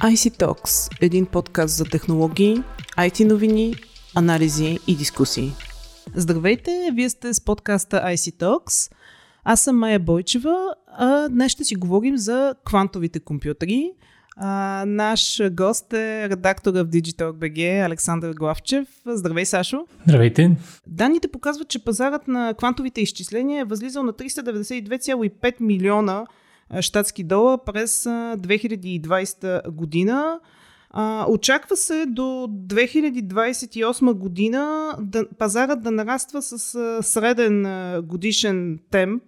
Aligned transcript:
IC 0.00 0.44
Talks– 0.44 0.98
един 1.00 1.26
подкаст 1.26 1.76
за 1.76 1.84
технологии, 1.84 2.62
IT 2.98 3.24
новини, 3.24 3.74
анализи 4.16 4.78
и 4.86 4.96
дискусии. 4.96 5.52
Здравейте, 6.14 6.90
вие 6.94 7.10
сте 7.10 7.34
с 7.34 7.40
подкаста 7.40 7.96
IC 7.96 8.42
Talks. 8.42 8.92
Аз 9.44 9.60
съм 9.60 9.78
Майя 9.78 9.98
Бойчева, 9.98 10.74
а 10.98 11.28
днес 11.28 11.52
ще 11.52 11.64
си 11.64 11.74
говорим 11.74 12.16
за 12.16 12.54
квантовите 12.64 13.20
компютри. 13.20 13.92
А, 14.36 14.84
наш 14.86 15.40
гост 15.50 15.92
е 15.92 16.28
редактора 16.28 16.82
в 16.82 16.88
Digital.bg 16.88 17.86
Александър 17.86 18.32
Главчев. 18.34 18.88
Здравей, 19.06 19.44
Сашо! 19.44 19.86
Здравейте! 20.06 20.56
Данните 20.86 21.28
показват, 21.28 21.68
че 21.68 21.84
пазарът 21.84 22.28
на 22.28 22.54
квантовите 22.54 23.00
изчисления 23.00 23.60
е 23.60 23.64
възлизал 23.64 24.02
на 24.02 24.12
392,5 24.12 25.54
милиона 25.60 26.26
щатски 26.80 27.24
долара 27.24 27.58
през 27.66 28.04
2020 28.04 29.70
година. 29.70 30.40
А, 30.90 31.26
очаква 31.28 31.76
се 31.76 32.06
до 32.06 32.22
2028 32.22 34.12
година 34.12 34.94
да, 35.00 35.24
пазарът 35.38 35.82
да 35.82 35.90
нараства 35.90 36.42
с 36.42 36.74
а, 36.74 37.02
среден 37.02 37.66
а, 37.66 38.02
годишен 38.02 38.78
темп 38.90 39.22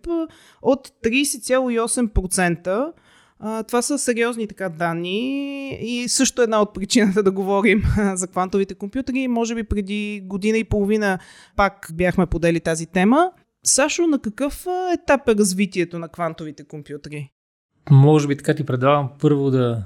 от 0.63 0.89
30,8%. 1.05 2.93
А, 3.41 3.63
това 3.63 3.83
са 3.83 3.99
сериозни 3.99 4.47
така 4.47 4.69
данни 4.69 5.71
и 5.83 6.09
също 6.09 6.43
една 6.43 6.63
от 6.63 6.75
причината 6.75 7.23
да 7.23 7.31
говорим 7.31 7.83
за 8.15 8.27
квантовите 8.27 8.75
компютри. 8.75 9.29
Може 9.29 9.55
би 9.55 9.65
преди 9.65 10.23
година 10.25 10.59
и 10.59 10.65
половина 10.65 11.19
пак 11.57 11.91
бяхме 11.95 12.27
подели 12.27 12.61
тази 12.61 12.87
тема. 12.87 13.31
Сашо, 13.65 14.07
на 14.07 14.19
какъв 14.19 14.67
етап 14.95 15.29
е 15.29 15.35
развитието 15.35 15.99
на 15.99 16.09
квантовите 16.09 16.65
компютри? 16.65 17.33
Може 17.91 18.29
би 18.29 18.37
така 18.37 18.55
ти 18.55 18.67
предлагам 18.67 19.11
първо 19.21 19.51
да 19.51 19.85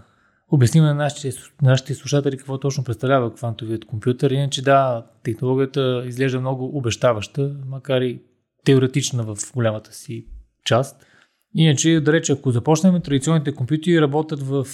обясним 0.48 0.84
на 0.84 0.95
нашите, 0.95 1.39
нашите 1.62 1.95
слушатели 1.95 2.36
какво 2.36 2.59
точно 2.59 2.84
представлява 2.84 3.34
квантовият 3.34 3.84
компютър. 3.84 4.31
Иначе 4.31 4.62
да, 4.62 5.06
технологията 5.23 6.05
изглежда 6.06 6.41
много 6.41 6.78
обещаваща, 6.78 7.56
макар 7.67 8.01
и 8.01 8.23
теоретична 8.64 9.23
в 9.23 9.53
голямата 9.55 9.92
си 9.95 10.27
част. 10.64 11.06
Иначе, 11.55 12.01
да 12.01 12.12
рече, 12.12 12.33
ако 12.33 12.51
започнем, 12.51 13.01
традиционните 13.01 13.55
компютри 13.55 14.01
работят 14.01 14.42
в 14.42 14.67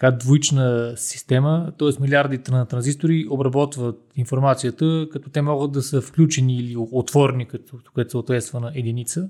така 0.00 0.10
двоична 0.10 0.92
система, 0.96 1.72
т.е. 1.78 2.02
милиардите 2.02 2.52
на 2.52 2.66
транзистори 2.66 3.26
обработват 3.30 3.98
информацията, 4.16 5.08
като 5.12 5.30
те 5.30 5.42
могат 5.42 5.72
да 5.72 5.82
са 5.82 6.00
включени 6.00 6.56
или 6.56 6.74
отворени, 6.76 7.46
като, 7.46 7.78
което 7.94 8.10
съответства 8.10 8.60
на 8.60 8.72
единица, 8.74 9.28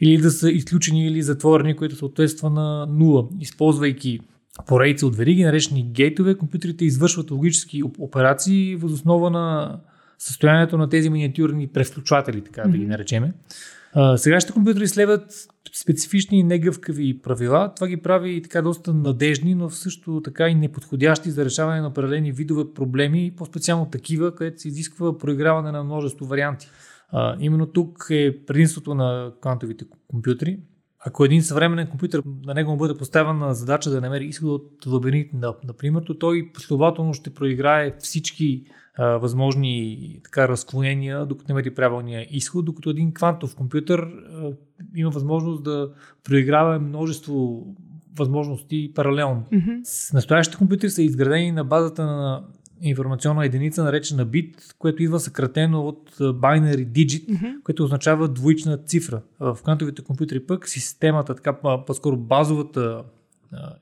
или 0.00 0.18
да 0.18 0.30
са 0.30 0.50
изключени 0.50 1.06
или 1.06 1.22
затворени, 1.22 1.76
което 1.76 1.96
съответства 1.96 2.50
на 2.50 2.86
нула. 2.86 3.28
Използвайки 3.40 4.20
поредица 4.66 5.06
от 5.06 5.16
вериги, 5.16 5.44
наречени 5.44 5.82
гейтове, 5.82 6.34
компютрите 6.34 6.84
извършват 6.84 7.30
логически 7.30 7.82
операции 7.98 8.76
въз 8.76 8.92
основа 8.92 9.30
на 9.30 9.78
състоянието 10.18 10.78
на 10.78 10.88
тези 10.88 11.10
миниатюрни 11.10 11.66
превключатели, 11.66 12.40
така 12.40 12.62
mm-hmm. 12.62 12.70
да 12.70 12.78
ги 12.78 12.86
наречеме. 12.86 13.32
Сегашните 14.16 14.52
компютри 14.52 14.88
следват 14.88 15.48
специфични 15.72 16.38
и 16.38 16.42
негъвкави 16.42 17.20
правила. 17.22 17.72
Това 17.76 17.88
ги 17.88 17.96
прави 17.96 18.42
така 18.42 18.62
доста 18.62 18.94
надежни, 18.94 19.54
но 19.54 19.70
също 19.70 20.20
така 20.24 20.48
и 20.48 20.54
неподходящи 20.54 21.30
за 21.30 21.44
решаване 21.44 21.80
на 21.80 21.88
определени 21.88 22.32
видове 22.32 22.64
проблеми, 22.74 23.34
по-специално 23.36 23.90
такива, 23.90 24.34
където 24.34 24.60
се 24.60 24.68
изисква 24.68 25.18
проиграване 25.18 25.70
на 25.70 25.84
множество 25.84 26.26
варианти. 26.26 26.68
А, 27.08 27.36
именно 27.40 27.66
тук 27.66 28.06
е 28.10 28.44
предимството 28.46 28.94
на 28.94 29.32
квантовите 29.40 29.84
компютри. 30.08 30.58
Ако 31.06 31.24
един 31.24 31.42
съвременен 31.42 31.86
компютър 31.86 32.22
на 32.46 32.54
него 32.54 32.70
му 32.70 32.76
бъде 32.76 32.98
поставена 32.98 33.54
задача 33.54 33.90
да 33.90 34.00
намери 34.00 34.24
изход 34.24 34.50
от 34.50 34.86
лабиринт, 34.86 35.28
например, 35.64 36.02
то 36.06 36.18
той 36.18 36.50
последователно 36.54 37.14
ще 37.14 37.34
проиграе 37.34 37.96
всички 37.98 38.64
а, 38.98 39.06
възможни 39.06 40.20
така, 40.24 40.48
разклонения, 40.48 41.26
докато 41.26 41.52
намери 41.52 41.74
правилния 41.74 42.26
изход, 42.30 42.64
докато 42.64 42.90
един 42.90 43.14
квантов 43.14 43.56
компютър 43.56 43.98
а, 43.98 44.52
има 44.96 45.10
възможност 45.10 45.64
да 45.64 45.90
проиграва 46.24 46.80
множество 46.80 47.66
възможности 48.18 48.92
паралелно. 48.94 49.44
Mm-hmm. 49.52 50.14
Настоящите 50.14 50.58
компютри 50.58 50.90
са 50.90 51.02
изградени 51.02 51.52
на 51.52 51.64
базата 51.64 52.06
на 52.06 52.44
информационна 52.80 53.44
единица, 53.46 53.84
наречена 53.84 54.24
бит, 54.24 54.74
което 54.78 55.02
идва 55.02 55.20
съкратено 55.20 55.86
от 55.86 56.10
binary 56.18 56.86
digit, 56.86 57.26
mm-hmm. 57.26 57.62
което 57.62 57.84
означава 57.84 58.28
двоична 58.28 58.78
цифра. 58.78 59.22
В 59.40 59.58
квантовите 59.62 60.04
компютри 60.04 60.46
пък 60.46 60.68
системата, 60.68 61.34
така 61.34 61.52
по-скоро 61.86 62.16
базовата 62.16 63.04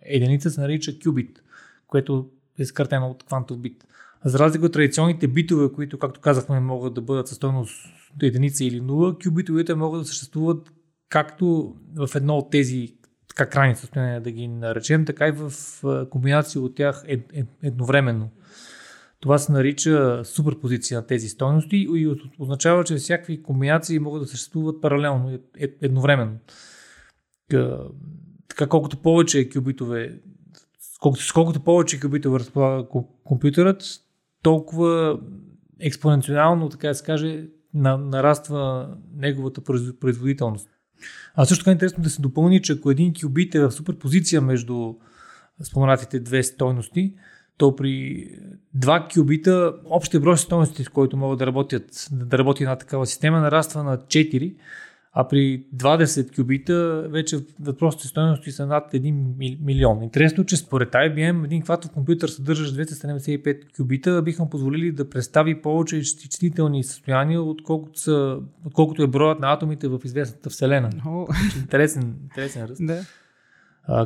единица 0.03 0.51
се 0.51 0.61
нарича 0.61 0.93
qubit, 0.93 1.39
което 1.87 2.29
е 2.59 2.65
съкратено 2.65 3.07
от 3.07 3.25
квантов 3.25 3.59
бит. 3.59 3.85
За 4.25 4.39
разлика 4.39 4.67
от 4.67 4.73
традиционните 4.73 5.29
битове, 5.29 5.73
които, 5.73 5.99
както 5.99 6.21
казахме, 6.21 6.61
могат 6.61 6.95
да 6.95 7.01
бъдат 7.01 7.29
със 7.29 7.37
стойност 7.37 7.87
единица 8.23 8.65
или 8.65 8.81
нула, 8.81 9.15
qubitовете 9.15 9.75
могат 9.75 10.01
да 10.01 10.07
съществуват 10.07 10.73
както 11.09 11.77
в 11.97 12.09
едно 12.15 12.37
от 12.37 12.51
тези 12.51 12.95
така 13.29 13.51
крайни 13.51 13.77
състояния 13.77 14.21
да 14.21 14.31
ги 14.31 14.49
наречем, 14.49 15.05
така 15.05 15.29
и 15.29 15.33
в 15.33 15.53
комбинация 16.11 16.63
от 16.63 16.75
тях 16.75 17.05
ед, 17.07 17.31
ед, 17.33 17.47
едновременно. 17.63 18.31
Това 19.25 19.39
се 19.39 19.53
нарича 19.53 20.23
суперпозиция 20.25 21.01
на 21.01 21.07
тези 21.07 21.29
стойности 21.29 21.87
и 21.91 22.15
означава, 22.39 22.85
че 22.85 22.95
всякакви 22.95 23.43
комбинации 23.43 23.99
могат 23.99 24.23
да 24.23 24.29
съществуват 24.29 24.81
паралелно, 24.81 25.39
едновременно. 25.83 26.39
Така 28.49 28.67
колкото 28.69 28.97
повече 28.97 29.49
кюбитове, 29.51 30.21
колкото, 31.01 31.25
колкото 31.35 31.61
повече 31.61 32.01
кюбитове 32.01 32.39
разполага 32.39 32.89
компютърът, 33.25 33.85
толкова 34.43 35.21
експоненциално, 35.81 36.69
така 36.69 36.89
да 36.89 36.95
се 36.95 37.05
каже, 37.05 37.47
нараства 37.75 38.89
неговата 39.17 39.61
производителност. 40.01 40.69
А 41.35 41.45
също 41.45 41.65
така 41.65 41.71
е 41.71 41.73
интересно 41.73 42.03
да 42.03 42.11
се 42.11 42.23
допълни, 42.23 42.63
че 42.63 42.73
ако 42.73 42.91
един 42.91 43.13
кюбит 43.23 43.55
е 43.55 43.61
в 43.61 43.73
суперпозиция 43.73 44.41
между 44.41 44.95
споменатите 45.63 46.21
две 46.21 46.43
стойности, 46.43 47.15
то 47.59 47.77
при 47.77 48.27
два 48.75 49.09
кюбита 49.15 49.75
общия 49.85 50.21
брой 50.21 50.39
стойности, 50.39 50.85
с 50.85 50.89
които 50.89 51.17
могат 51.17 51.39
да 51.39 51.47
работят, 51.47 52.09
да 52.13 52.39
работи 52.39 52.63
една 52.63 52.77
такава 52.77 53.07
система, 53.07 53.41
нараства 53.41 53.83
на 53.83 53.99
4, 53.99 54.55
а 55.17 55.29
при 55.29 55.65
20 55.77 56.37
кюбита 56.37 57.07
вече 57.09 57.39
въпросите 57.61 58.07
стоености 58.07 58.53
са 58.53 58.67
над 58.67 58.93
1 58.93 59.61
милион. 59.61 60.03
Интересно, 60.03 60.45
че 60.45 60.57
според 60.57 60.93
IBM 60.93 61.45
един 61.45 61.63
квантов 61.63 61.91
компютър 61.91 62.29
съдържащ 62.29 62.75
275 62.75 63.77
кюбита 63.77 64.23
биха 64.23 64.51
позволили 64.51 64.93
да 64.93 65.11
представи 65.11 65.63
повече 65.63 65.97
изчислителни 65.97 66.85
състояния, 66.85 67.43
отколкото, 67.43 68.01
са, 68.01 68.39
отколкото 68.67 69.03
е 69.03 69.07
броят 69.07 69.41
на 69.41 69.53
атомите 69.53 69.89
в 69.89 70.01
известната 70.05 70.51
Вселена. 70.51 70.91
Oh. 70.91 71.59
Интересен, 71.61 72.17
интересен 72.23 72.65
ръст. 72.65 72.87
Да. 72.87 73.05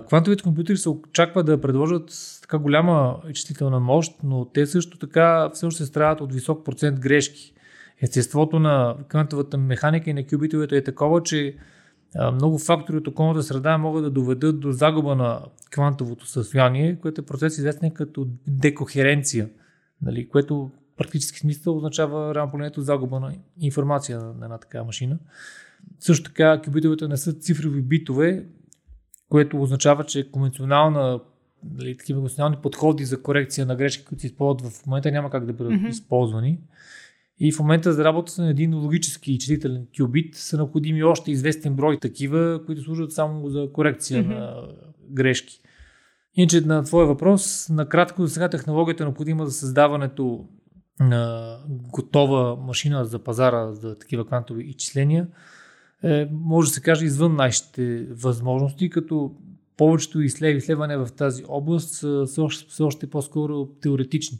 Квантовите 0.08 0.42
компютри 0.42 0.76
се 0.76 0.88
очаква 0.88 1.44
да 1.44 1.60
предложат 1.60 2.38
така 2.40 2.58
голяма 2.58 3.20
изчислителна 3.30 3.80
мощ, 3.80 4.14
но 4.22 4.44
те 4.44 4.66
също 4.66 4.98
така 4.98 5.50
все 5.54 5.66
още 5.66 5.86
страдат 5.86 6.20
от 6.20 6.32
висок 6.32 6.64
процент 6.64 7.00
грешки. 7.00 7.54
Естеството 8.02 8.58
на 8.58 8.96
квантовата 9.08 9.58
механика 9.58 10.10
и 10.10 10.12
на 10.12 10.26
кюбитовете 10.26 10.76
е 10.76 10.84
такова, 10.84 11.22
че 11.22 11.56
много 12.32 12.58
фактори 12.58 12.96
от 12.96 13.08
околната 13.08 13.42
среда 13.42 13.78
могат 13.78 14.04
да 14.04 14.10
доведат 14.10 14.60
до 14.60 14.72
загуба 14.72 15.16
на 15.16 15.40
квантовото 15.70 16.26
състояние, 16.26 16.98
което 17.02 17.20
е 17.20 17.24
процес 17.24 17.58
известен 17.58 17.90
като 17.90 18.28
декохеренция, 18.46 19.48
нали, 20.02 20.28
което 20.28 20.70
практически 20.96 21.38
смисъл 21.38 21.76
означава 21.76 22.34
реално 22.34 22.50
погледнато 22.50 22.80
загуба 22.80 23.20
на 23.20 23.32
информация 23.60 24.18
на 24.18 24.44
една 24.44 24.58
такава 24.58 24.84
машина. 24.84 25.18
Също 26.00 26.30
така 26.30 26.60
кюбитовете 26.64 27.08
не 27.08 27.16
са 27.16 27.32
цифрови 27.32 27.82
битове, 27.82 28.46
което 29.28 29.62
означава, 29.62 30.04
че 30.04 30.30
конвенционална 30.30 31.20
дали, 31.62 31.96
такива 31.96 32.16
конвенционални 32.16 32.56
подходи 32.62 33.04
за 33.04 33.22
корекция 33.22 33.66
на 33.66 33.76
грешки, 33.76 34.04
които 34.04 34.20
се 34.20 34.26
използват 34.26 34.72
в 34.72 34.86
момента, 34.86 35.12
няма 35.12 35.30
как 35.30 35.46
да 35.46 35.52
бъдат 35.52 35.72
mm-hmm. 35.72 35.88
използвани. 35.88 36.60
И 37.40 37.52
в 37.52 37.58
момента 37.58 37.92
за 37.92 38.04
работата 38.04 38.42
на 38.42 38.50
един 38.50 38.74
логически 38.74 39.32
изчислителен 39.32 39.86
кюбит 39.98 40.34
са 40.34 40.56
необходими 40.56 41.02
още 41.02 41.30
известен 41.30 41.74
брой 41.74 41.98
такива, 41.98 42.60
които 42.66 42.82
служат 42.82 43.12
само 43.12 43.48
за 43.48 43.68
корекция 43.72 44.24
mm-hmm. 44.24 44.38
на 44.38 44.68
грешки. 45.10 45.60
Иначе 46.34 46.60
на 46.60 46.82
твоя 46.82 47.06
въпрос, 47.06 47.68
накратко 47.68 48.26
за 48.26 48.34
сега 48.34 48.48
технологията 48.48 49.02
е 49.02 49.06
необходима 49.06 49.46
за 49.46 49.52
създаването 49.52 50.48
на 51.00 51.54
готова 51.68 52.56
машина 52.56 53.04
за 53.04 53.18
пазара 53.18 53.72
за 53.72 53.98
такива 53.98 54.26
квантови 54.26 54.64
изчисления 54.64 55.26
е, 56.04 56.28
може 56.32 56.68
да 56.68 56.74
се 56.74 56.80
каже, 56.80 57.04
извън 57.04 57.36
нашите 57.36 58.06
възможности, 58.10 58.90
като 58.90 59.32
повечето 59.76 60.20
изследване 60.20 60.96
в 60.96 61.08
тази 61.16 61.42
област 61.48 61.94
са, 61.94 62.26
са, 62.26 62.42
още, 62.42 62.82
още 62.82 63.10
по-скоро 63.10 63.66
теоретични. 63.66 64.38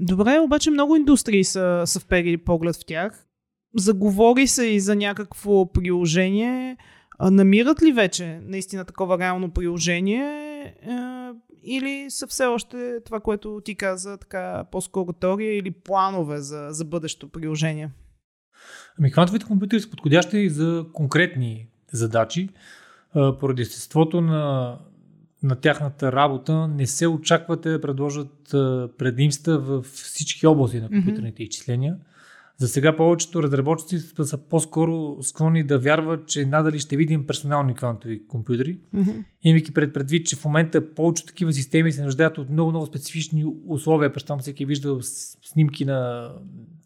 Добре, 0.00 0.38
обаче 0.38 0.70
много 0.70 0.96
индустрии 0.96 1.44
са, 1.44 1.82
са 1.86 2.00
впери 2.00 2.36
поглед 2.36 2.76
в 2.76 2.84
тях. 2.86 3.26
Заговори 3.76 4.46
се 4.46 4.66
и 4.66 4.80
за 4.80 4.96
някакво 4.96 5.72
приложение. 5.72 6.76
А 7.18 7.30
намират 7.30 7.82
ли 7.82 7.92
вече 7.92 8.40
наистина 8.42 8.84
такова 8.84 9.18
реално 9.18 9.50
приложение 9.50 10.24
е, 10.82 10.96
или 11.62 12.06
са 12.08 12.26
все 12.26 12.44
още 12.44 13.00
това, 13.04 13.20
което 13.20 13.60
ти 13.64 13.74
каза, 13.74 14.16
така 14.16 14.64
по-скоро 14.72 15.12
теория 15.12 15.56
или 15.56 15.70
планове 15.70 16.38
за, 16.38 16.68
за 16.70 16.84
бъдещо 16.84 17.28
приложение? 17.28 17.90
Ами 18.98 19.10
квантовите 19.10 19.46
компютри 19.46 19.80
са 19.80 19.90
подходящи 19.90 20.50
за 20.50 20.86
конкретни 20.92 21.66
задачи. 21.92 22.48
Поради 23.40 23.62
естеството 23.62 24.20
на, 24.20 24.76
на 25.42 25.56
тяхната 25.56 26.12
работа 26.12 26.68
не 26.68 26.86
се 26.86 27.06
очаквате 27.06 27.70
да 27.70 27.80
предложат 27.80 28.32
предимства 28.98 29.58
във 29.58 29.86
всички 29.86 30.46
области 30.46 30.80
на 30.80 30.88
компютърните 30.88 31.42
mm-hmm. 31.42 31.46
изчисления. 31.46 31.96
За 32.58 32.68
сега 32.68 32.96
повечето 32.96 33.42
разработчици 33.42 33.98
са 34.22 34.38
по-скоро 34.38 35.22
склонни 35.22 35.64
да 35.64 35.78
вярват, 35.78 36.26
че 36.26 36.46
надали 36.46 36.78
ще 36.78 36.96
видим 36.96 37.26
персонални 37.26 37.74
квантови 37.74 38.26
компютри. 38.26 38.78
Mm-hmm. 38.94 39.24
Имайки 39.42 39.74
пред 39.74 39.94
предвид, 39.94 40.26
че 40.26 40.36
в 40.36 40.44
момента 40.44 40.94
повечето 40.94 41.28
такива 41.28 41.52
системи 41.52 41.92
се 41.92 42.02
нуждаят 42.02 42.38
от 42.38 42.50
много-много 42.50 42.86
специфични 42.86 43.44
условия. 43.66 44.12
Представям 44.12 44.40
всеки 44.40 44.62
е 44.62 44.66
виждал 44.66 44.98
снимки 45.02 45.84
на 45.84 46.30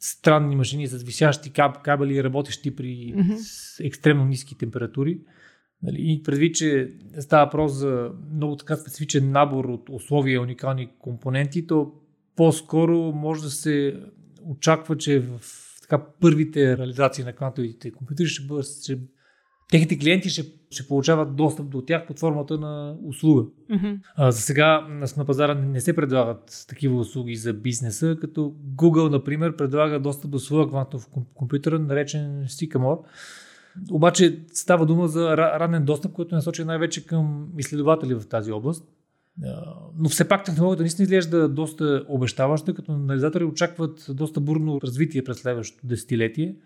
странни 0.01 0.57
машини 0.57 0.87
с 0.87 1.03
висящи 1.03 1.51
каб, 1.51 1.83
кабели, 1.83 2.25
работещи 2.25 2.77
при 2.77 2.87
mm-hmm. 2.87 3.87
екстремно 3.87 4.25
ниски 4.25 4.59
температури. 4.59 5.21
Нали? 5.83 5.97
И 5.99 6.23
предвид, 6.23 6.55
че 6.55 6.93
става 7.21 7.45
въпрос 7.45 7.73
за 7.73 8.11
много 8.35 8.57
така 8.57 8.77
специфичен 8.77 9.31
набор 9.31 9.65
от 9.65 9.89
условия 9.91 10.35
и 10.35 10.39
уникални 10.39 10.91
компоненти, 10.99 11.67
то 11.67 11.93
по-скоро 12.37 12.99
може 12.99 13.43
да 13.43 13.51
се 13.51 14.01
очаква, 14.43 14.97
че 14.97 15.21
в 15.21 15.41
така, 15.81 16.05
първите 16.21 16.79
реализации 16.79 17.25
на 17.25 17.33
квантовите 17.33 17.93
компютри 17.93 18.27
ще 18.27 18.47
бъдат, 18.47 18.67
ще, 18.83 18.99
техните 19.71 19.99
клиенти 19.99 20.29
ще, 20.29 20.43
ще 20.71 20.89
получават 20.89 21.37
достъп 21.37 21.69
до 21.69 21.83
тях 21.83 22.07
под 22.07 22.19
формата 22.19 22.59
на 22.59 22.97
услуга. 23.05 23.43
Mm-hmm. 23.71 23.99
А, 24.17 24.31
за 24.31 24.41
сега 24.41 24.81
на, 25.17 25.25
пазара 25.25 25.55
не 25.55 25.81
се 25.81 25.97
предлагат 25.97 26.65
такива 26.69 27.01
услуги 27.01 27.37
за 27.37 27.53
бизнеса, 27.53 28.17
като 28.21 28.55
Google, 28.77 29.11
например, 29.11 29.57
предлага 29.57 30.01
достъп 30.01 30.31
до 30.31 30.39
своя 30.39 30.69
квантов 30.69 31.09
компютър, 31.35 31.73
наречен 31.73 32.45
Sycamore. 32.47 32.99
Обаче 33.91 34.39
става 34.53 34.87
дума 34.87 35.09
за 35.09 35.37
ранен 35.37 35.85
достъп, 35.85 36.13
който 36.13 36.35
е 36.35 36.37
насочен 36.37 36.67
най-вече 36.67 37.07
към 37.07 37.49
изследователи 37.59 38.15
в 38.15 38.29
тази 38.29 38.53
област. 38.53 38.85
Но 39.99 40.09
все 40.09 40.29
пак 40.29 40.45
технологията 40.45 40.83
наистина 40.83 41.05
изглежда 41.05 41.49
доста 41.49 42.05
обещаваща, 42.09 42.75
като 42.75 42.93
анализатори 42.93 43.45
очакват 43.45 44.07
доста 44.09 44.41
бурно 44.41 44.81
развитие 44.81 45.25
през 45.25 45.37
следващото 45.37 45.87
десетилетие. 45.87 46.57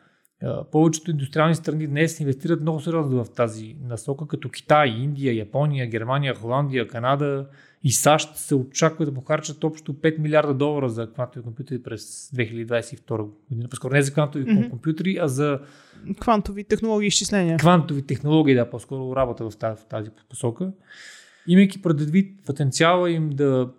Повечето 0.72 1.10
индустриални 1.10 1.54
страни 1.54 1.86
днес 1.86 2.20
инвестират 2.20 2.60
много 2.60 2.80
сериозно 2.80 3.24
в 3.24 3.30
тази 3.30 3.76
насока, 3.84 4.26
като 4.26 4.48
Китай, 4.48 4.88
Индия, 4.88 5.36
Япония, 5.36 5.86
Германия, 5.86 6.34
Холандия, 6.34 6.88
Канада 6.88 7.46
и 7.84 7.92
САЩ 7.92 8.36
се 8.36 8.54
очаква 8.54 9.06
да 9.06 9.14
похарчат 9.14 9.64
общо 9.64 9.94
5 9.94 10.18
милиарда 10.18 10.54
долара 10.54 10.88
за 10.88 11.12
квантови 11.12 11.44
компютри 11.44 11.82
през 11.82 12.30
2022 12.30 13.30
година. 13.50 13.68
По-скоро 13.68 13.94
не 13.94 14.02
за 14.02 14.12
квантови 14.12 14.44
mm-hmm. 14.44 14.70
компютри, 14.70 15.18
а 15.20 15.28
за 15.28 15.60
квантови 16.20 16.64
технологии 16.64 17.06
изчисления. 17.06 17.58
Квантови 17.58 18.02
технологии, 18.02 18.54
да, 18.54 18.70
по-скоро 18.70 19.16
работа 19.16 19.50
в 19.50 19.56
тази, 19.56 19.82
в 19.82 19.84
тази 19.84 20.10
посока 20.28 20.72
имайки 21.46 21.82
предвид 21.82 22.44
потенциала 22.46 23.10
им 23.10 23.30
да 23.30 23.70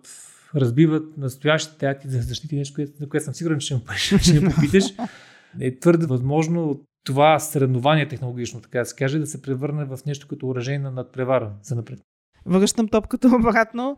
разбиват 0.54 1.16
настоящите 1.16 1.86
акти 1.86 2.08
за 2.08 2.20
защити, 2.22 2.56
нещо, 2.56 2.86
за 3.00 3.08
което 3.08 3.24
съм 3.24 3.34
сигурен, 3.34 3.58
че 3.58 3.80
ще 4.18 4.40
ме 4.40 4.50
попиташ, 4.54 4.84
е 5.60 5.78
твърде 5.78 6.06
възможно 6.06 6.80
това 7.04 7.38
съревнование 7.38 8.08
технологично, 8.08 8.60
така 8.60 8.78
да 8.78 8.84
се 8.84 8.96
каже, 8.96 9.18
да 9.18 9.26
се 9.26 9.42
превърне 9.42 9.84
в 9.84 9.98
нещо 10.06 10.28
като 10.28 10.46
уражение 10.46 10.78
на 10.78 10.90
надпревара 10.90 11.52
за 11.62 11.74
напред. 11.74 11.98
Връщам 12.46 12.88
топката 12.88 13.28
обратно. 13.40 13.96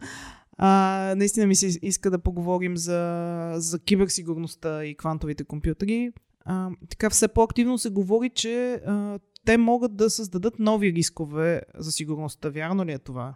А, 0.58 1.14
наистина 1.16 1.46
ми 1.46 1.54
се 1.54 1.66
иска 1.82 2.10
да 2.10 2.18
поговорим 2.18 2.76
за, 2.76 3.52
за 3.56 3.78
киберсигурността 3.78 4.84
и 4.84 4.96
квантовите 4.96 5.44
компютри. 5.44 6.12
А, 6.44 6.70
така 6.90 7.10
все 7.10 7.28
по-активно 7.28 7.78
се 7.78 7.90
говори, 7.90 8.30
че 8.34 8.72
а, 8.74 9.18
те 9.44 9.56
могат 9.56 9.96
да 9.96 10.10
създадат 10.10 10.58
нови 10.58 10.92
рискове 10.92 11.62
за 11.78 11.92
сигурността. 11.92 12.48
Вярно 12.48 12.84
ли 12.84 12.92
е 12.92 12.98
това? 12.98 13.34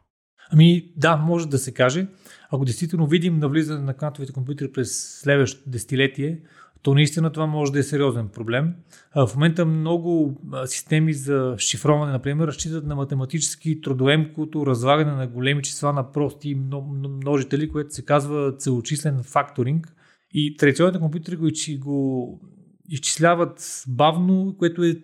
Ами 0.50 0.92
да, 0.96 1.16
може 1.16 1.48
да 1.48 1.58
се 1.58 1.74
каже. 1.74 2.06
Ако 2.50 2.64
действително 2.64 3.06
видим 3.06 3.38
навлизане 3.38 3.84
на 3.84 3.94
квантовите 3.94 4.32
компютри 4.32 4.72
през 4.72 5.20
следващото 5.20 5.70
десетилетие, 5.70 6.40
то 6.82 6.94
наистина 6.94 7.32
това 7.32 7.46
може 7.46 7.72
да 7.72 7.78
е 7.78 7.82
сериозен 7.82 8.28
проблем. 8.28 8.74
В 9.14 9.30
момента 9.34 9.66
много 9.66 10.40
системи 10.66 11.12
за 11.12 11.54
шифроване, 11.58 12.12
например, 12.12 12.46
разчитат 12.46 12.86
на 12.86 12.94
математически 12.94 13.80
трудоемкото 13.80 14.66
разлагане 14.66 15.12
на 15.12 15.26
големи 15.26 15.62
числа 15.62 15.92
на 15.92 16.12
прости 16.12 16.54
множители, 16.54 17.68
което 17.68 17.94
се 17.94 18.04
казва 18.04 18.56
целочислен 18.58 19.22
факторинг. 19.22 19.94
И 20.34 20.56
традиционните 20.56 20.98
компютри 20.98 21.36
го, 21.36 21.48
го 21.78 22.40
изчисляват 22.88 23.84
бавно, 23.88 24.56
което 24.58 24.82
е 24.82 24.96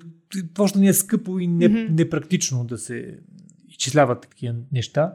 точно 0.55 0.81
не 0.81 0.89
е 0.89 0.93
скъпо 0.93 1.39
и 1.39 1.47
не, 1.47 1.69
mm-hmm. 1.69 1.91
непрактично 1.91 2.65
да 2.65 2.79
се 2.79 3.19
изчисляват 3.69 4.21
такива 4.21 4.55
неща. 4.73 5.13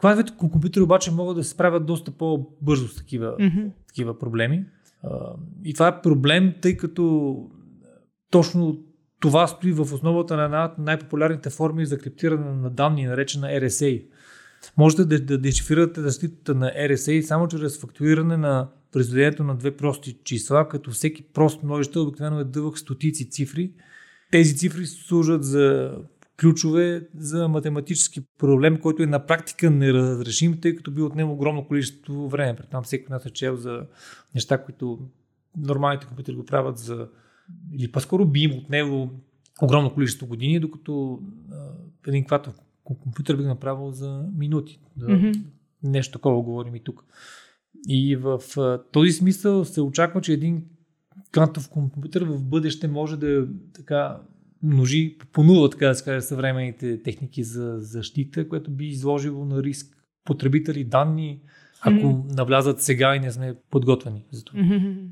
Квантовите 0.00 0.32
компютри 0.38 0.80
обаче 0.80 1.10
могат 1.10 1.36
да 1.36 1.44
се 1.44 1.50
справят 1.50 1.86
доста 1.86 2.10
по-бързо 2.10 2.88
с 2.88 2.94
такива, 2.94 3.36
mm-hmm. 3.36 3.70
такива 3.88 4.18
проблеми. 4.18 4.64
И 5.64 5.74
това 5.74 5.88
е 5.88 6.02
проблем, 6.02 6.54
тъй 6.62 6.76
като 6.76 7.36
точно 8.30 8.84
това 9.20 9.46
стои 9.46 9.72
в 9.72 9.80
основата 9.80 10.36
на 10.36 10.44
една 10.44 10.64
от 10.64 10.78
най-популярните 10.78 11.50
форми 11.50 11.86
за 11.86 11.98
криптиране 11.98 12.52
на 12.52 12.70
данни, 12.70 13.06
наречена 13.06 13.46
RSA. 13.46 14.06
Можете 14.76 15.04
да, 15.04 15.20
да 15.20 15.38
дешифрирате 15.38 16.00
защитата 16.00 16.54
на 16.54 16.66
RSA 16.66 17.20
само 17.20 17.48
чрез 17.48 17.80
фактуриране 17.80 18.36
на 18.36 18.68
произведението 18.92 19.44
на 19.44 19.56
две 19.56 19.76
прости 19.76 20.18
числа, 20.24 20.68
като 20.68 20.90
всеки 20.90 21.22
прост 21.32 21.62
множител 21.62 22.02
обикновено 22.02 22.40
е 22.40 22.44
дълъг 22.44 22.78
стотици 22.78 23.30
цифри. 23.30 23.72
Тези 24.30 24.56
цифри 24.56 24.86
служат 24.86 25.44
за 25.44 25.94
ключове 26.40 27.08
за 27.14 27.48
математически 27.48 28.20
проблем, 28.38 28.80
който 28.80 29.02
е 29.02 29.06
на 29.06 29.26
практика 29.26 29.70
неразрешим, 29.70 30.60
тъй 30.60 30.76
като 30.76 30.90
би 30.90 31.02
отнем 31.02 31.30
огромно 31.30 31.66
количество 31.66 32.28
време. 32.28 32.58
Там 32.70 32.82
всеки 32.82 33.06
нас 33.10 33.26
е 33.26 33.30
чел 33.30 33.56
за 33.56 33.86
неща, 34.34 34.64
които 34.64 34.98
нормалните 35.56 36.06
компютри 36.06 36.34
го 36.34 36.44
правят 36.44 36.78
за 36.78 37.08
или 37.72 37.92
по-скоро 37.92 38.24
би 38.24 38.40
им 38.40 38.58
отнело 38.58 39.10
огромно 39.62 39.94
количество 39.94 40.26
години, 40.26 40.60
докато 40.60 41.20
а, 41.52 41.56
един 42.06 42.24
кватов 42.24 42.54
компютър 42.84 43.36
би 43.36 43.42
го 43.42 43.48
направил 43.48 43.90
за 43.90 44.24
минути. 44.36 44.80
Да, 44.96 45.06
mm-hmm. 45.06 45.42
Нещо 45.82 46.12
такова 46.12 46.42
говорим 46.42 46.74
и 46.74 46.80
тук. 46.80 47.04
И 47.88 48.16
в 48.16 48.40
а, 48.56 48.82
този 48.92 49.12
смисъл 49.12 49.64
се 49.64 49.80
очаква, 49.80 50.20
че 50.20 50.32
един 50.32 50.64
квантов 51.32 51.68
компютър 51.68 52.24
в 52.24 52.44
бъдеще 52.44 52.88
може 52.88 53.16
да 53.16 53.48
така 53.74 54.20
множи 54.62 55.18
по 55.32 55.42
нула, 55.42 55.70
така 55.70 55.88
да 55.88 55.94
се 55.94 56.04
каже, 56.04 56.20
съвременните 56.20 57.02
техники 57.02 57.44
за 57.44 57.76
защита, 57.78 58.48
което 58.48 58.70
би 58.70 58.86
изложило 58.86 59.44
на 59.44 59.62
риск 59.62 59.96
потребители 60.24 60.84
данни, 60.84 61.40
ако 61.80 62.06
mm-hmm. 62.06 62.36
навлязат 62.36 62.82
сега 62.82 63.16
и 63.16 63.20
не 63.20 63.32
сме 63.32 63.54
подготвени 63.70 64.24
за 64.30 64.44
това. 64.44 64.60
Mm-hmm. 64.60 65.06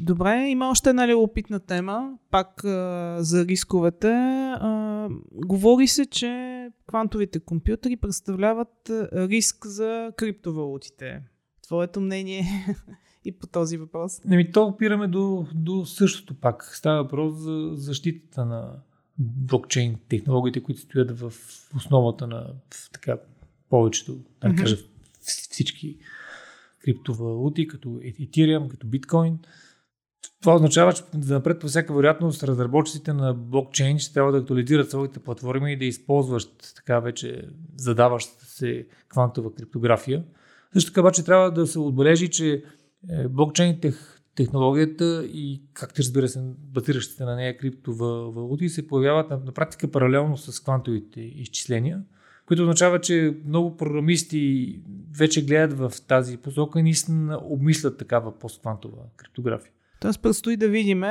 Добре, 0.00 0.46
има 0.48 0.70
още 0.70 0.90
една 0.90 1.08
любопитна 1.08 1.60
тема, 1.60 2.12
пак 2.30 2.64
а, 2.64 3.16
за 3.20 3.44
рисковете. 3.46 4.08
А, 4.08 5.08
говори 5.32 5.86
се, 5.86 6.06
че 6.06 6.68
квантовите 6.86 7.40
компютри 7.40 7.96
представляват 7.96 8.90
риск 9.12 9.66
за 9.66 10.12
криптовалутите. 10.16 11.22
Твоето 11.62 12.00
мнение 12.00 12.44
и 13.24 13.32
по 13.32 13.46
този 13.46 13.76
въпрос? 13.76 14.20
ми 14.24 14.52
то 14.52 14.64
опираме 14.64 15.08
до, 15.08 15.46
до 15.54 15.86
същото 15.86 16.34
пак. 16.34 16.70
Става 16.74 17.02
въпрос 17.02 17.34
за 17.34 17.70
защитата 17.74 18.44
на 18.44 18.72
блокчейн 19.18 19.96
технологиите, 20.08 20.62
които 20.62 20.80
стоят 20.80 21.18
в 21.18 21.32
основата 21.76 22.26
на 22.26 22.46
така 22.92 23.16
повечето, 23.70 24.12
да 24.40 24.48
mm-hmm. 24.48 24.58
кажа 24.58 24.76
всички 25.20 25.98
криптовалути, 26.84 27.68
като 27.68 27.88
Ethereum, 27.88 28.68
като 28.68 28.86
биткоин. 28.86 29.38
Това 30.40 30.54
означава, 30.54 30.92
че 30.92 31.02
за 31.18 31.34
напред 31.34 31.60
по 31.60 31.66
всяка 31.66 31.94
вероятност 31.94 32.42
разработчиците 32.42 33.12
на 33.12 33.34
блокчейн 33.34 33.98
ще 33.98 34.14
трябва 34.14 34.32
да 34.32 34.38
актуализират 34.38 34.90
своите 34.90 35.18
платформи 35.18 35.72
и 35.72 35.76
да 35.76 35.84
използват 35.84 36.72
така 36.76 37.00
вече 37.00 37.48
задаващата 37.76 38.44
се 38.44 38.86
квантова 39.08 39.54
криптография. 39.54 40.24
Също 40.72 40.90
така 40.90 41.00
обаче 41.00 41.24
трябва 41.24 41.50
да 41.50 41.66
се 41.66 41.78
отбележи, 41.78 42.30
че 42.30 42.64
блокчейн 43.30 43.80
тех, 43.80 44.22
технологията 44.34 45.24
и, 45.24 45.62
както 45.72 45.98
разбира 45.98 46.28
се, 46.28 46.40
базиращите 46.58 47.24
на 47.24 47.36
нея 47.36 47.56
криптовалути 47.58 48.68
се 48.68 48.86
появяват 48.86 49.30
на, 49.30 49.38
на 49.38 49.52
практика 49.52 49.90
паралелно 49.90 50.36
с 50.36 50.60
квантовите 50.60 51.20
изчисления, 51.20 52.02
което 52.46 52.62
означава, 52.62 53.00
че 53.00 53.36
много 53.46 53.76
програмисти 53.76 54.80
вече 55.18 55.44
гледат 55.44 55.78
в 55.78 55.92
тази 56.08 56.36
посока 56.36 56.80
и 56.80 56.82
наистина 56.82 57.40
обмислят 57.42 57.98
такава 57.98 58.38
постквантова 58.38 58.98
криптография. 59.16 59.72
Тоест 60.00 60.22
предстои 60.22 60.56
да 60.56 60.68
видим 60.68 61.02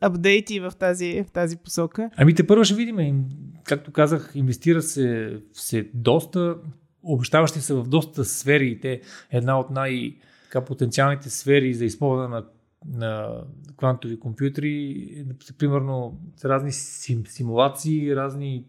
апдейти 0.00 0.60
в 0.60 0.72
тази, 0.78 1.24
в 1.28 1.30
тази 1.30 1.56
посока. 1.56 2.10
Ами 2.16 2.34
те 2.34 2.46
първо 2.46 2.64
ще 2.64 2.74
видим. 2.74 3.24
Както 3.64 3.92
казах, 3.92 4.32
инвестира 4.34 4.82
се, 4.82 5.36
се 5.52 5.90
доста 5.94 6.56
обещаващи 7.02 7.60
са 7.60 7.82
в 7.82 7.88
доста 7.88 8.24
сфери 8.24 8.68
и 8.68 8.80
те 8.80 9.00
една 9.30 9.60
от 9.60 9.70
най- 9.70 10.16
потенциалните 10.64 11.30
сфери 11.30 11.74
за 11.74 11.84
използване 11.84 12.28
на, 12.28 12.44
на 12.86 13.40
квантови 13.76 14.20
компютри, 14.20 15.06
примерно 15.58 16.20
разни 16.44 16.72
сим, 16.72 17.26
симулации, 17.26 18.16
разни 18.16 18.64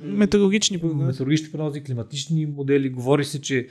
метеорологични 0.00 0.78
прогнози. 0.80 1.06
метеорологични 1.06 1.52
прогнози, 1.52 1.82
климатични 1.82 2.46
модели. 2.46 2.90
Говори 2.90 3.24
се, 3.24 3.40
че 3.40 3.68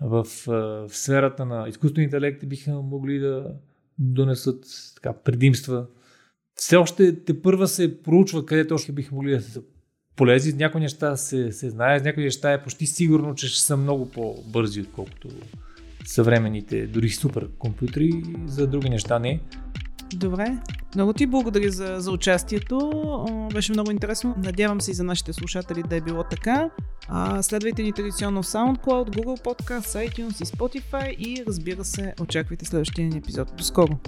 в, 0.00 0.26
в 0.46 0.88
сферата 0.88 1.44
на 1.44 1.68
изкуствения 1.68 2.04
интелект 2.04 2.48
биха 2.48 2.72
могли 2.72 3.18
да 3.18 3.54
донесат 3.98 4.64
така, 4.94 5.12
предимства. 5.12 5.86
Все 6.54 6.76
още 6.76 7.24
те 7.24 7.42
първа 7.42 7.68
се 7.68 8.02
проучва 8.02 8.46
къде 8.46 8.66
точно 8.66 8.94
биха 8.94 9.14
могли 9.14 9.30
да 9.30 9.40
се 9.40 9.60
полезни. 10.16 10.52
С 10.52 10.56
някои 10.56 10.80
неща 10.80 11.16
се, 11.16 11.52
се 11.52 11.70
знае, 11.70 12.00
с 12.00 12.02
някои 12.02 12.24
неща 12.24 12.52
е 12.52 12.62
почти 12.62 12.86
сигурно, 12.86 13.34
че 13.34 13.48
ще 13.48 13.60
са 13.60 13.76
много 13.76 14.10
по-бързи, 14.10 14.80
отколкото 14.80 15.28
съвременните, 16.04 16.86
дори 16.86 17.10
супер 17.10 17.48
компютри, 17.58 18.10
за 18.46 18.66
други 18.66 18.90
неща 18.90 19.18
не. 19.18 19.40
Добре. 20.14 20.58
Много 20.94 21.12
ти 21.12 21.26
благодаря 21.26 21.70
за, 21.70 21.96
за 21.98 22.10
участието. 22.10 22.90
Беше 23.54 23.72
много 23.72 23.90
интересно. 23.90 24.34
Надявам 24.38 24.80
се 24.80 24.90
и 24.90 24.94
за 24.94 25.04
нашите 25.04 25.32
слушатели 25.32 25.82
да 25.82 25.96
е 25.96 26.00
било 26.00 26.24
така. 26.24 26.70
А, 27.08 27.42
следвайте 27.42 27.82
ни 27.82 27.92
традиционно 27.92 28.42
в 28.42 28.46
SoundCloud, 28.46 29.16
Google 29.16 29.44
Podcast, 29.44 30.08
iTunes 30.08 30.42
и 30.42 30.44
Spotify 30.44 31.16
и 31.16 31.44
разбира 31.46 31.84
се, 31.84 32.14
очаквайте 32.20 32.64
следващия 32.64 33.08
ни 33.08 33.18
епизод. 33.18 33.52
До 33.56 33.64
скоро! 33.64 33.98